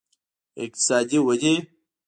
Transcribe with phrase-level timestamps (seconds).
[0.63, 1.53] اقتصادي ودې